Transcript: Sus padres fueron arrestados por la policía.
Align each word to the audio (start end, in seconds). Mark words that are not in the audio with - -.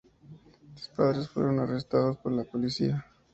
Sus 0.73 0.87
padres 0.87 1.29
fueron 1.29 1.59
arrestados 1.59 2.17
por 2.17 2.31
la 2.31 2.43
policía. 2.43 3.05